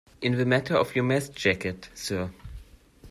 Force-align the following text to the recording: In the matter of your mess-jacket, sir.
In 0.19 0.35
the 0.37 0.47
matter 0.47 0.73
of 0.75 0.95
your 0.95 1.03
mess-jacket, 1.05 1.89
sir. 1.93 2.31